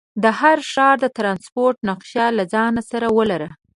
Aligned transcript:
د 0.23 0.25
هر 0.39 0.57
ښار 0.71 0.95
د 1.01 1.05
ټرانسپورټ 1.17 1.77
نقشه 1.89 2.25
له 2.37 2.43
ځان 2.53 2.73
سره 2.91 3.07
ولره. 3.17 3.49